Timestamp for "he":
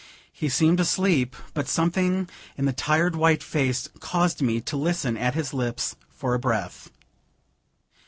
0.33-0.49